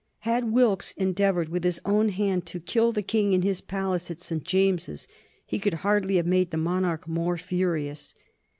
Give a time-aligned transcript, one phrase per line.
[0.21, 4.19] Had Wilkes endeavored with his own hand to kill the King in his palace of
[4.19, 4.43] St.
[4.43, 5.07] James's
[5.45, 8.15] he could hardly have made the monarch more furious.